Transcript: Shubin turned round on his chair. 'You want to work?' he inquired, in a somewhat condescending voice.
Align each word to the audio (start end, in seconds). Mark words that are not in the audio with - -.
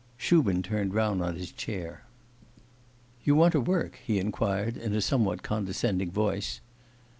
Shubin 0.17 0.63
turned 0.63 0.95
round 0.95 1.21
on 1.21 1.35
his 1.35 1.51
chair. 1.51 2.05
'You 3.23 3.35
want 3.35 3.51
to 3.51 3.61
work?' 3.61 3.99
he 4.03 4.17
inquired, 4.17 4.75
in 4.75 4.95
a 4.95 4.99
somewhat 4.99 5.43
condescending 5.43 6.09
voice. 6.09 6.59